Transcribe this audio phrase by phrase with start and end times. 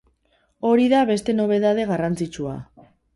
[0.69, 2.55] Hori da beste nobedade garrantzitsua.